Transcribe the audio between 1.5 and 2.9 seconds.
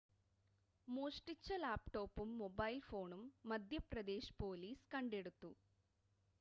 ലാപ്‌ടോപ്പും മൊബൈൽ